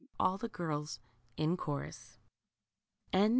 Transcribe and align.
cry 0.17 0.25
all 0.25 0.35
the 0.39 0.47
girls 0.47 0.99
in 1.37 1.55
chorus. 1.55 2.17
9 3.13 3.23
^ 3.29 3.29